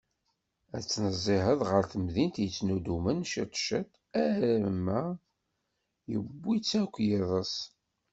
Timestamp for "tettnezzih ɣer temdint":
0.83-2.35